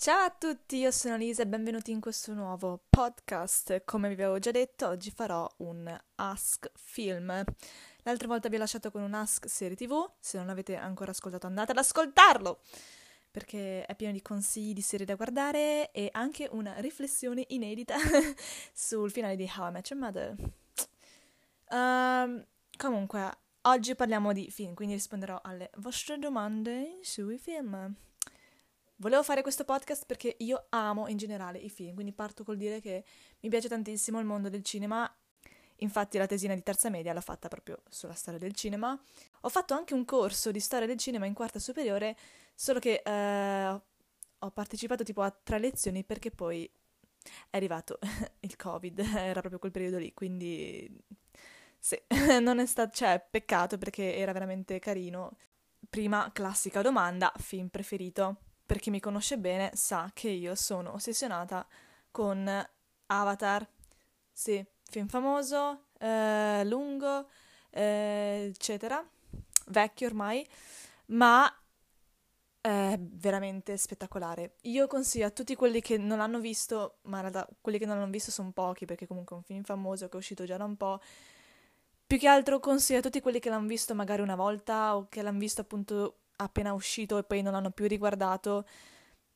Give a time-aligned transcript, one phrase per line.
[0.00, 3.82] Ciao a tutti, io sono Lisa e benvenuti in questo nuovo podcast.
[3.84, 7.42] Come vi avevo già detto, oggi farò un Ask Film.
[8.04, 11.48] L'altra volta vi ho lasciato con un Ask serie TV, se non l'avete ancora ascoltato
[11.48, 12.60] andate ad ascoltarlo,
[13.32, 17.96] perché è pieno di consigli di serie da guardare e anche una riflessione inedita
[18.72, 20.36] sul finale di How I Met Your Mother.
[21.70, 22.46] Um,
[22.76, 27.96] comunque, oggi parliamo di film, quindi risponderò alle vostre domande sui film.
[29.00, 32.80] Volevo fare questo podcast perché io amo in generale i film, quindi parto col dire
[32.80, 33.04] che
[33.40, 35.08] mi piace tantissimo il mondo del cinema.
[35.76, 39.00] Infatti la tesina di terza media l'ho fatta proprio sulla storia del cinema.
[39.42, 42.16] Ho fatto anche un corso di storia del cinema in quarta superiore,
[42.56, 43.80] solo che eh,
[44.38, 46.68] ho partecipato tipo a tre lezioni perché poi
[47.50, 48.00] è arrivato
[48.40, 50.90] il Covid, era proprio quel periodo lì, quindi
[51.78, 51.96] sì,
[52.42, 55.36] non è stato, cioè, peccato perché era veramente carino.
[55.88, 58.38] Prima classica domanda, film preferito
[58.68, 61.66] per chi mi conosce bene sa che io sono ossessionata
[62.10, 62.46] con
[63.06, 63.66] Avatar.
[64.30, 67.30] Sì, film famoso, eh, lungo,
[67.70, 69.02] eh, eccetera,
[69.68, 70.46] vecchio ormai,
[71.06, 71.50] ma
[72.60, 74.56] è veramente spettacolare.
[74.64, 77.96] Io consiglio a tutti quelli che non l'hanno visto, ma in realtà quelli che non
[77.96, 80.64] l'hanno visto sono pochi perché comunque è un film famoso che è uscito già da
[80.64, 81.00] un po'.
[82.06, 85.22] Più che altro consiglio a tutti quelli che l'hanno visto magari una volta o che
[85.22, 88.64] l'hanno visto appunto appena uscito e poi non l'hanno più riguardato,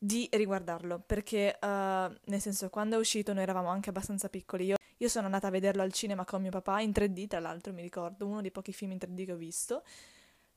[0.03, 4.65] di riguardarlo, perché uh, nel senso quando è uscito noi eravamo anche abbastanza piccoli.
[4.65, 7.71] Io, io, sono andata a vederlo al cinema con mio papà in 3D, tra l'altro
[7.71, 9.83] mi ricordo, uno dei pochi film in 3D che ho visto,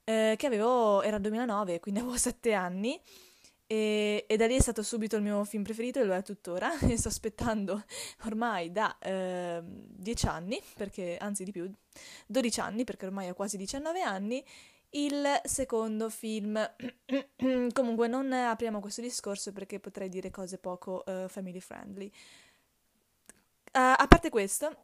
[0.03, 3.01] eh, che avevo, era il 2009, quindi avevo 7 anni.
[3.69, 6.79] E, e, da lì è stato subito il mio film preferito e lo è tuttora
[6.81, 7.85] e sto aspettando
[8.25, 11.73] ormai da eh, 10 anni, perché, anzi di più,
[12.27, 14.45] 12 anni perché ormai ho quasi 19 anni
[14.97, 16.59] il secondo film.
[17.73, 22.07] Comunque non apriamo questo discorso perché potrei dire cose poco uh, family friendly.
[23.73, 24.75] Uh, a parte questo,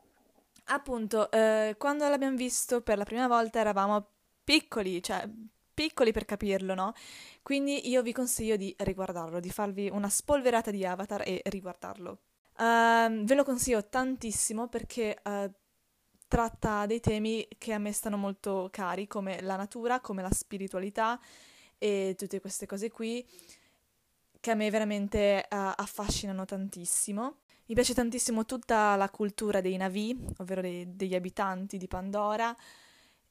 [0.65, 4.07] appunto, uh, quando l'abbiamo visto per la prima volta eravamo
[4.45, 5.29] piccoli, cioè
[5.73, 6.93] piccoli per capirlo, no?
[7.43, 12.19] Quindi io vi consiglio di riguardarlo, di farvi una spolverata di Avatar e riguardarlo.
[12.59, 15.51] Uh, ve lo consiglio tantissimo perché uh,
[16.33, 21.21] tratta dei temi che a me stanno molto cari, come la natura, come la spiritualità
[21.77, 23.23] e tutte queste cose qui,
[24.41, 27.41] che a me veramente uh, affascinano tantissimo.
[27.67, 32.57] Mi piace tantissimo tutta la cultura dei Navi, ovvero dei, degli abitanti di Pandora,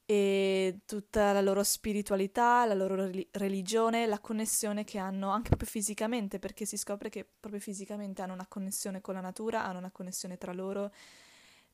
[0.06, 6.38] e tutta la loro spiritualità, la loro religione, la connessione che hanno anche proprio fisicamente,
[6.38, 10.38] perché si scopre che proprio fisicamente hanno una connessione con la natura, hanno una connessione
[10.38, 10.92] tra loro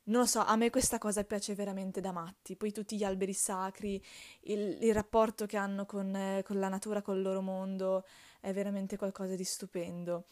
[0.08, 2.56] non lo so, a me questa cosa piace veramente da matti.
[2.56, 4.02] Poi tutti gli alberi sacri,
[4.42, 8.06] il, il rapporto che hanno con, eh, con, la natura, con il loro mondo,
[8.40, 10.26] è veramente qualcosa di stupendo.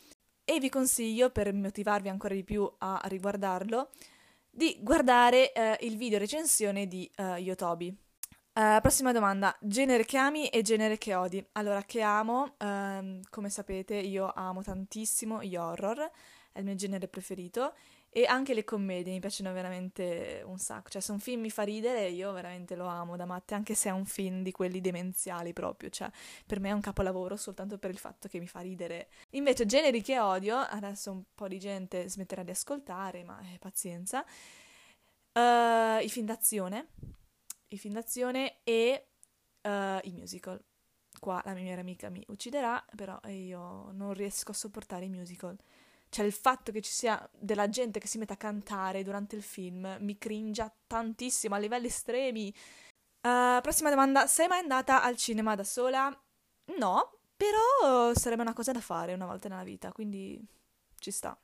[0.45, 3.89] E vi consiglio, per motivarvi ancora di più a riguardarlo,
[4.49, 7.93] di guardare eh, il video recensione di uh, Yotobi.
[8.53, 11.45] Uh, prossima domanda, genere che ami e genere che odi.
[11.53, 16.09] Allora, che amo, um, come sapete, io amo tantissimo gli horror,
[16.53, 17.73] è il mio genere preferito
[18.17, 20.89] e anche le commedie mi piacciono veramente un sacco.
[20.89, 23.89] Cioè, se un film mi fa ridere, io veramente lo amo da matte, anche se
[23.89, 25.89] è un film di quelli demenziali proprio.
[25.89, 26.09] Cioè,
[26.45, 29.09] per me è un capolavoro soltanto per il fatto che mi fa ridere.
[29.31, 34.23] Invece, generi che odio, adesso un po' di gente smetterà di ascoltare, ma eh, pazienza.
[35.33, 36.87] Uh, I film d'azione.
[37.67, 39.07] I film d'azione e
[39.61, 40.63] uh, i musical.
[41.19, 45.57] Qua la mia amica mi ucciderà, però io non riesco a sopportare i musical.
[46.09, 49.43] Cioè il fatto che ci sia della gente che si mette a cantare durante il
[49.43, 52.53] film mi cringia tantissimo a livelli estremi.
[53.21, 56.09] Uh, prossima domanda, sei mai andata al cinema da sola?
[56.77, 60.41] No, però sarebbe una cosa da fare una volta nella vita, quindi
[60.99, 61.37] ci sta.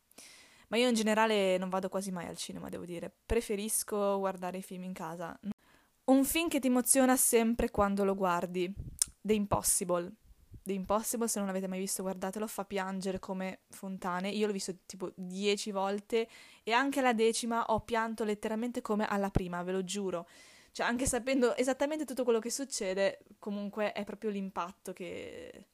[0.69, 3.13] Ma io in generale non vado quasi mai al cinema, devo dire.
[3.25, 5.37] Preferisco guardare i film in casa.
[6.05, 8.73] Un film che ti emoziona sempre quando lo guardi.
[9.19, 10.11] The Impossible.
[10.63, 14.29] The Impossible, se non l'avete mai visto, guardatelo, fa piangere come fontane.
[14.29, 16.27] Io l'ho visto tipo dieci volte
[16.63, 20.27] e anche alla decima ho pianto letteralmente come alla prima, ve lo giuro.
[20.71, 25.65] Cioè, anche sapendo esattamente tutto quello che succede, comunque è proprio l'impatto che,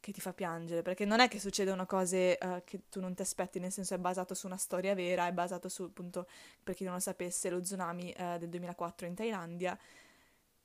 [0.00, 3.22] che ti fa piangere, perché non è che succedono cose uh, che tu non ti
[3.22, 6.28] aspetti, nel senso è basato su una storia vera, è basato su, appunto,
[6.62, 9.78] per chi non lo sapesse, lo tsunami uh, del 2004 in Thailandia.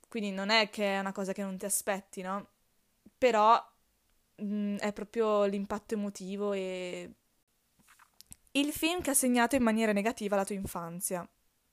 [0.08, 2.48] Quindi non è che è una cosa che non ti aspetti, no?
[3.20, 3.62] Però
[4.36, 7.10] mh, mm, è proprio l'impatto emotivo e
[8.52, 11.28] il film che ha segnato in maniera negativa la tua infanzia.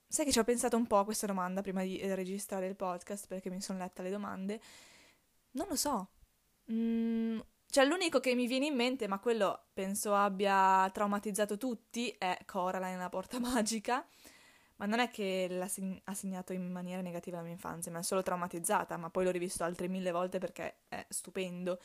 [0.10, 2.76] Sai che ci ho pensato un po' a questa domanda prima di eh, registrare il
[2.76, 4.60] podcast perché mi sono letta le domande.
[5.52, 6.10] Non lo so.
[6.72, 7.40] Mm,
[7.70, 12.98] Cioè, l'unico che mi viene in mente, ma quello penso abbia traumatizzato tutti, è Coraline,
[12.98, 14.06] la porta magica.
[14.78, 18.00] Ma non è che l'ha seg- ha segnato in maniera negativa la mia infanzia, ma
[18.00, 21.80] è solo traumatizzata, ma poi l'ho rivisto altre mille volte perché è stupendo.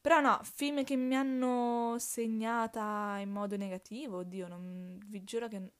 [0.00, 5.72] Però no, film che mi hanno segnata in modo negativo, oddio, non, vi giuro che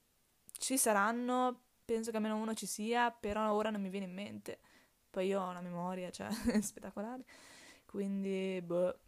[0.59, 4.59] ci saranno, penso che almeno uno ci sia, però ora non mi viene in mente.
[5.11, 6.29] Poi io ho una memoria, cioè,
[6.61, 7.25] spettacolare.
[7.87, 8.99] Quindi, boh,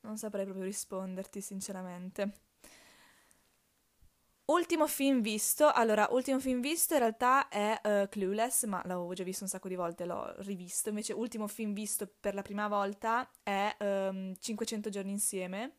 [0.00, 2.32] non saprei proprio risponderti, sinceramente.
[4.46, 9.24] Ultimo film visto, allora, ultimo film visto in realtà è uh, Clueless, ma l'avevo già
[9.24, 10.90] visto un sacco di volte, l'ho rivisto.
[10.90, 15.76] Invece, ultimo film visto per la prima volta è um, 500 giorni insieme.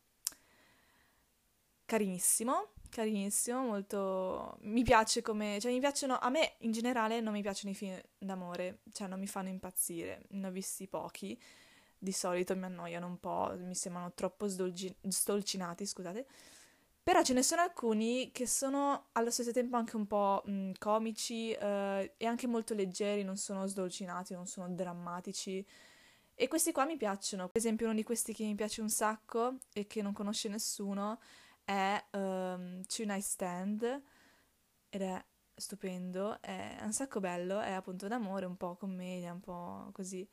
[1.84, 4.56] Carinissimo, carinissimo, molto...
[4.62, 5.58] Mi piace come...
[5.60, 6.18] Cioè, mi piacciono...
[6.18, 10.24] A me, in generale, non mi piacciono i film d'amore, cioè, non mi fanno impazzire.
[10.30, 11.40] Ne ho visti pochi.
[11.96, 14.92] Di solito mi annoiano un po', mi sembrano troppo sdolgi...
[15.06, 16.26] stolcinati, scusate
[17.06, 21.52] però ce ne sono alcuni che sono allo stesso tempo anche un po' mh, comici
[21.52, 25.64] eh, e anche molto leggeri, non sono sdolcinati, non sono drammatici.
[26.34, 27.46] E questi qua mi piacciono.
[27.46, 31.20] Per esempio, uno di questi che mi piace un sacco e che non conosce nessuno
[31.64, 34.02] è um, Two Night Stand
[34.88, 35.24] ed è
[35.54, 40.28] stupendo, è un sacco bello, è appunto d'amore, un po' commedia, un po' così.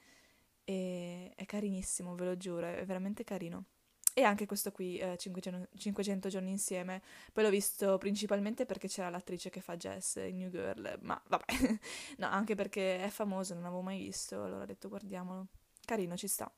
[0.64, 3.66] E è carinissimo, ve lo giuro, è veramente carino.
[4.16, 7.02] E anche questo qui, eh, 500, 500, giorni insieme.
[7.32, 11.46] Poi l'ho visto principalmente perché c'era l'attrice che fa Jess in New Girl, ma vabbè.
[12.18, 15.48] no, anche perché è famoso, non l'avevo mai visto, allora ho detto guardiamolo.
[15.84, 16.52] Carino, ci sta.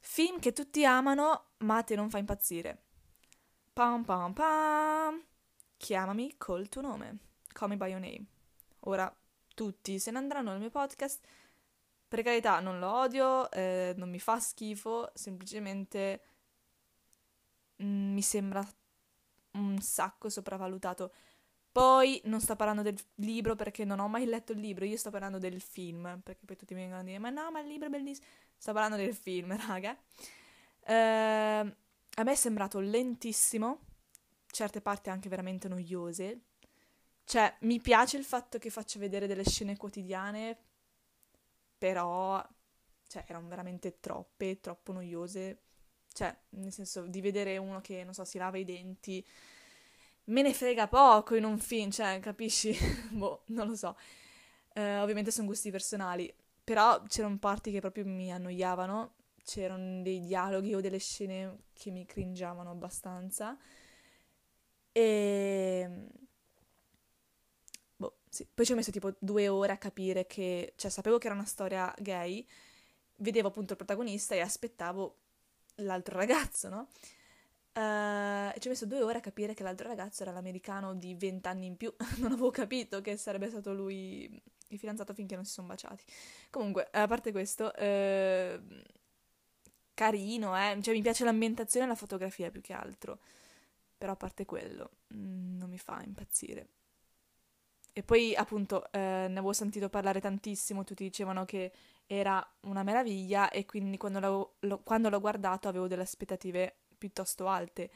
[0.00, 2.82] Film che tutti amano, ma te non fa impazzire.
[3.72, 5.24] Pam pam pam.
[5.76, 7.18] Chiamami col tuo nome.
[7.52, 8.26] Call me by your name.
[8.80, 9.12] Ora
[9.54, 11.24] tutti se ne andranno nel mio podcast
[12.14, 16.22] per carità, non lo odio, eh, non mi fa schifo, semplicemente
[17.82, 18.64] mm, mi sembra
[19.52, 21.12] un sacco sopravvalutato.
[21.72, 25.10] Poi non sto parlando del libro perché non ho mai letto il libro, io sto
[25.10, 27.88] parlando del film, perché poi tutti mi vengono a dire ma no, ma il libro
[27.88, 28.28] è bellissimo.
[28.56, 29.98] Sto parlando del film, raga.
[30.86, 33.80] Eh, a me è sembrato lentissimo,
[34.52, 36.42] certe parti anche veramente noiose.
[37.24, 40.73] Cioè, mi piace il fatto che faccia vedere delle scene quotidiane,
[41.84, 42.42] però
[43.06, 45.58] cioè, erano veramente troppe, troppo noiose.
[46.10, 49.22] Cioè, nel senso, di vedere uno che, non so, si lava i denti,
[50.24, 52.74] me ne frega poco in un film, cioè, capisci?
[53.12, 53.98] boh, non lo so.
[54.74, 56.34] Uh, ovviamente sono gusti personali,
[56.64, 62.06] però c'erano parti che proprio mi annoiavano, c'erano dei dialoghi o delle scene che mi
[62.06, 63.58] cringiavano abbastanza.
[64.90, 66.08] E
[68.34, 68.46] sì.
[68.52, 71.44] Poi ci ho messo tipo due ore a capire che, cioè sapevo che era una
[71.44, 72.44] storia gay,
[73.16, 75.16] vedevo appunto il protagonista e aspettavo
[75.76, 76.88] l'altro ragazzo, no?
[77.74, 81.66] Uh, ci ho messo due ore a capire che l'altro ragazzo era l'americano di vent'anni
[81.66, 81.92] in più.
[82.18, 84.28] non avevo capito che sarebbe stato lui
[84.68, 86.02] il fidanzato finché non si sono baciati.
[86.50, 88.82] Comunque, a parte questo, uh,
[89.94, 90.78] carino, eh?
[90.82, 93.20] Cioè, mi piace l'ambientazione e la fotografia più che altro.
[93.96, 96.68] Però a parte quello, mm, non mi fa impazzire.
[97.96, 101.72] E poi appunto eh, ne avevo sentito parlare tantissimo, tutti dicevano che
[102.06, 107.46] era una meraviglia e quindi quando l'ho, lo, quando l'ho guardato avevo delle aspettative piuttosto
[107.46, 107.90] alte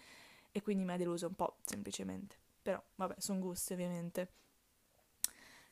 [0.53, 2.37] e quindi mi ha deluso un po' semplicemente.
[2.63, 4.29] Però vabbè, sono gusti ovviamente.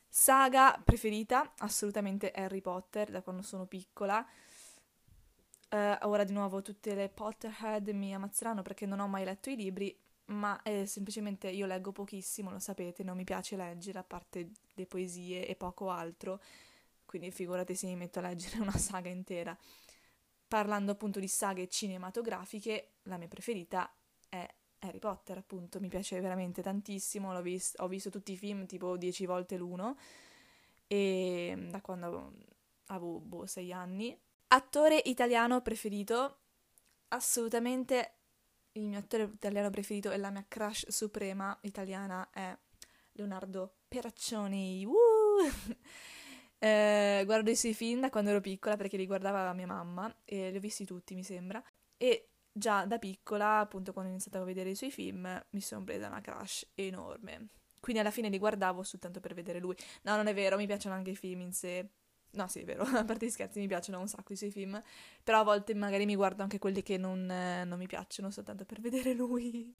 [0.09, 1.53] Saga preferita?
[1.59, 4.25] Assolutamente Harry Potter, da quando sono piccola.
[5.69, 9.55] Uh, ora di nuovo tutte le Potterhead mi ammazzeranno perché non ho mai letto i
[9.55, 14.51] libri, ma eh, semplicemente io leggo pochissimo, lo sapete, non mi piace leggere a parte
[14.73, 16.41] le poesie e poco altro,
[17.05, 19.57] quindi figurate se mi metto a leggere una saga intera.
[20.47, 23.91] Parlando appunto di saghe cinematografiche, la mia preferita
[24.29, 24.47] è
[24.79, 29.25] Harry Potter, appunto, mi piace veramente tantissimo, vis- ho visto tutti i film tipo dieci
[29.25, 29.97] volte l'uno,
[30.87, 32.33] e mm, da quando
[32.87, 34.17] avevo boh, sei anni.
[34.49, 36.37] Attore italiano preferito?
[37.09, 38.16] Assolutamente
[38.77, 42.55] il mio attore italiano preferito e la mia crush suprema italiana è
[43.13, 44.85] Leonardo Peraccioni.
[44.85, 44.93] Uh!
[46.59, 50.51] eh, guardo i suoi film da quando ero piccola perché li guardava mia mamma e
[50.51, 51.61] li ho visti tutti, mi sembra.
[51.97, 55.83] E già da piccola, appunto, quando ho iniziato a vedere i suoi film, mi sono
[55.83, 57.49] presa una crush enorme.
[57.79, 59.75] Quindi alla fine li guardavo soltanto per vedere lui.
[60.03, 61.89] No, non è vero, mi piacciono anche i film in sé.
[62.31, 64.81] No, sì, è vero, a parte gli scherzi mi piacciono un sacco i suoi film,
[65.23, 68.65] però a volte magari mi guardo anche quelli che non, eh, non mi piacciono soltanto
[68.65, 69.73] per vedere lui.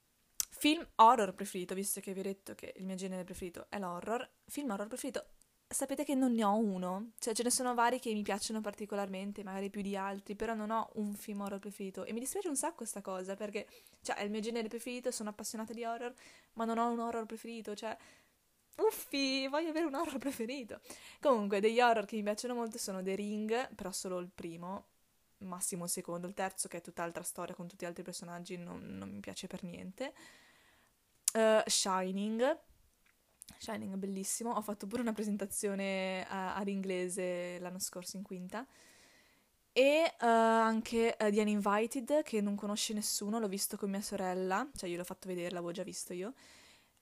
[0.50, 4.28] Film horror preferito, visto che vi ho detto che il mio genere preferito è l'horror.
[4.46, 5.26] Film horror preferito
[5.70, 9.44] sapete che non ne ho uno, cioè ce ne sono vari che mi piacciono particolarmente,
[9.44, 12.56] magari più di altri, però non ho un film horror preferito e mi dispiace un
[12.56, 13.68] sacco questa cosa perché,
[14.02, 16.14] cioè, è il mio genere preferito, sono appassionata di horror,
[16.54, 17.96] ma non ho un horror preferito, cioè,
[18.78, 20.80] uffi, voglio avere un horror preferito.
[21.20, 24.86] Comunque, degli horror che mi piacciono molto sono The Ring, però solo il primo,
[25.40, 28.98] massimo il secondo, il terzo che è tutt'altra storia con tutti gli altri personaggi non,
[28.98, 30.14] non mi piace per niente.
[31.34, 32.58] Uh, Shining,
[33.58, 38.66] Shining bellissimo, ho fatto pure una presentazione a, ad l'anno scorso in quinta.
[39.74, 44.68] E uh, anche uh, The Uninvited, che non conosce nessuno, l'ho visto con mia sorella,
[44.76, 46.34] cioè io l'ho fatto vedere, l'avevo già visto io.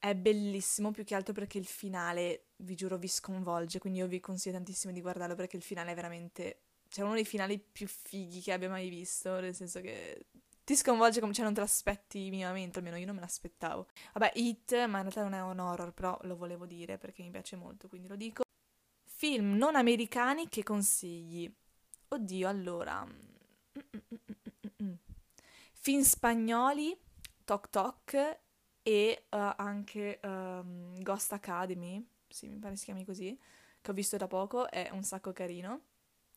[0.06, 4.20] È bellissimo, più che altro perché il finale, vi giuro, vi sconvolge, quindi io vi
[4.20, 6.60] consiglio tantissimo di guardarlo perché il finale è veramente...
[6.90, 10.28] Cioè, uno dei finali più fighi che abbia mai visto, nel senso che
[10.64, 13.88] ti sconvolge come, cioè non te l'aspetti minimamente, almeno io non me l'aspettavo.
[14.14, 17.32] Vabbè, It, ma in realtà non è un horror, però lo volevo dire perché mi
[17.32, 18.44] piace molto, quindi lo dico.
[19.06, 21.52] Film non americani che consigli.
[22.10, 23.04] Oddio, allora...
[25.72, 26.96] Film spagnoli,
[27.44, 28.44] Tok Tok
[28.88, 33.36] e uh, anche um, Ghost Academy, sì, mi pare si chiami così,
[33.82, 35.82] che ho visto da poco, è un sacco carino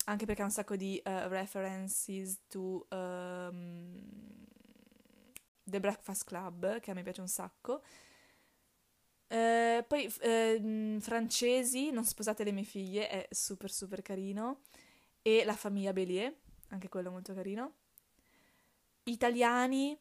[0.09, 4.02] anche perché ha un sacco di uh, references to um,
[5.62, 7.83] The Breakfast Club, che a me piace un sacco.
[9.28, 14.62] Uh, poi uh, francesi, Non sposate le mie figlie, è super super carino.
[15.21, 16.35] E La famiglia Bélier,
[16.69, 17.75] anche quello molto carino.
[19.05, 19.99] Italiani,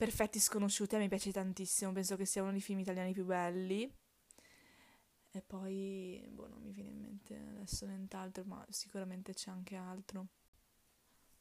[0.00, 3.82] Perfetti sconosciuti, a me piace tantissimo, penso che sia uno dei film italiani più belli.
[5.30, 10.28] E poi, boh, non mi viene in mente adesso nient'altro, ma sicuramente c'è anche altro.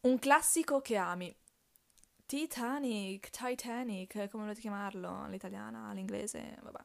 [0.02, 1.34] Un classico che ami.
[2.26, 5.22] Titanic, Titanic, come volete chiamarlo?
[5.22, 6.84] All'italiana, all'inglese, vabbè.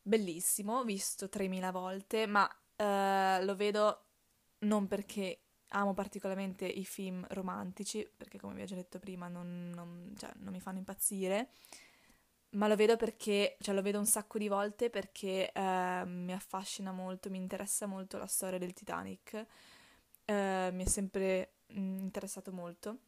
[0.00, 4.06] Bellissimo, visto 3000 volte, ma uh, lo vedo
[4.60, 9.70] non perché amo particolarmente i film romantici, perché come vi ho già detto prima non,
[9.74, 11.50] non, cioè, non mi fanno impazzire,
[12.50, 16.92] ma lo vedo perché, cioè lo vedo un sacco di volte perché eh, mi affascina
[16.92, 19.46] molto, mi interessa molto la storia del Titanic,
[20.26, 22.98] eh, mi è sempre mm, interessato molto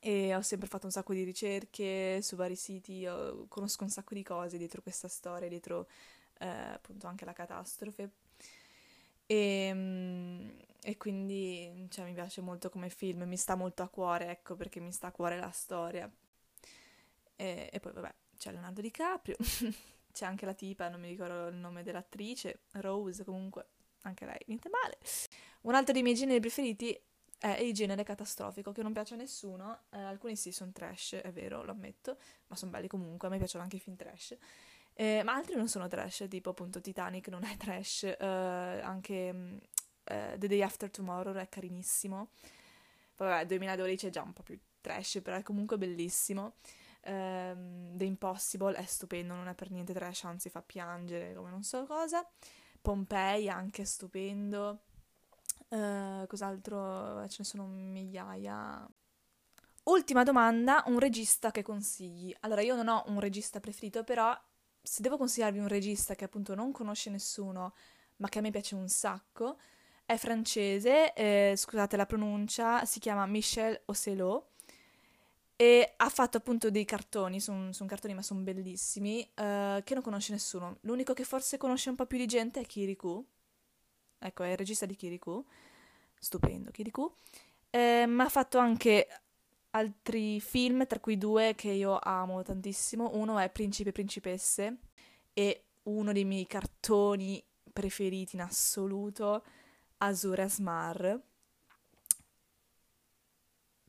[0.00, 3.06] e ho sempre fatto un sacco di ricerche su vari siti,
[3.48, 5.86] conosco un sacco di cose dietro questa storia, dietro
[6.38, 8.10] eh, appunto anche la catastrofe.
[9.26, 10.48] E, mm,
[10.82, 14.80] e quindi cioè, mi piace molto come film, mi sta molto a cuore, ecco perché
[14.80, 16.10] mi sta a cuore la storia.
[17.36, 19.36] E, e poi vabbè, c'è Leonardo DiCaprio,
[20.12, 23.66] c'è anche la tipa, non mi ricordo il nome dell'attrice, Rose comunque,
[24.02, 24.98] anche lei, niente male.
[25.62, 26.98] Un altro dei miei generi preferiti
[27.38, 31.32] è il genere catastrofico, che non piace a nessuno, eh, alcuni sì sono trash, è
[31.32, 34.36] vero, lo ammetto, ma sono belli comunque, a me piacciono anche i film trash.
[34.94, 39.56] Eh, ma altri non sono trash, tipo appunto Titanic non è trash, eh, anche mm,
[40.04, 42.30] eh, The Day After Tomorrow è carinissimo.
[43.16, 46.56] Vabbè, 2012 è già un po' più trash, però è comunque bellissimo.
[47.04, 51.62] Um, The Impossible è stupendo, non è per niente trash, anzi fa piangere come non
[51.62, 52.26] so cosa.
[52.80, 54.82] Pompei anche stupendo.
[55.68, 57.26] Uh, cos'altro?
[57.28, 58.86] Ce ne sono migliaia.
[59.84, 62.34] Ultima domanda, un regista che consigli?
[62.40, 64.36] Allora, io non ho un regista preferito, però
[64.82, 67.74] se devo consigliarvi un regista che appunto non conosce nessuno,
[68.16, 69.58] ma che a me piace un sacco,
[70.04, 74.50] è francese, eh, scusate la pronuncia, si chiama Michel Ocelot
[75.56, 80.02] e ha fatto appunto dei cartoni, sono son cartoni ma sono bellissimi, uh, che non
[80.02, 80.78] conosce nessuno.
[80.80, 83.24] L'unico che forse conosce un po' più di gente è Kirikou.
[84.18, 85.44] Ecco, è il regista di Kirikou.
[86.18, 87.14] Stupendo, Kirikou.
[87.70, 89.06] Eh, ma ha fatto anche
[89.72, 93.10] altri film, tra cui due che io amo tantissimo.
[93.14, 94.78] Uno è Principe e Principesse
[95.34, 99.44] e uno dei miei cartoni preferiti in assoluto,
[99.98, 101.20] Azura Smar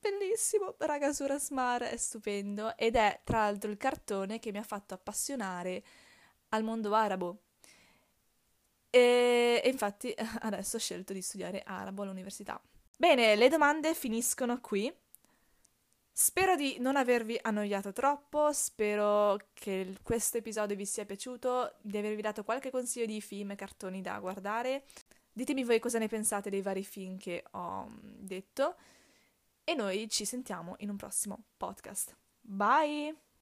[0.04, 4.94] bellissimo, raga Surasmar è stupendo ed è tra l'altro il cartone che mi ha fatto
[4.94, 5.84] appassionare
[6.50, 7.44] al mondo arabo.
[8.90, 12.62] E, e infatti adesso ho scelto di studiare arabo all'università.
[12.98, 14.94] Bene, le domande finiscono qui.
[16.16, 22.22] Spero di non avervi annoiato troppo, spero che questo episodio vi sia piaciuto, di avervi
[22.22, 24.84] dato qualche consiglio di film e cartoni da guardare.
[25.32, 28.76] Ditemi voi cosa ne pensate dei vari film che ho detto
[29.64, 32.16] e noi ci sentiamo in un prossimo podcast.
[32.42, 33.24] Bye!